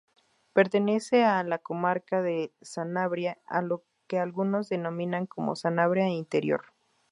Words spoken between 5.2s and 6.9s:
como Sanabria interior.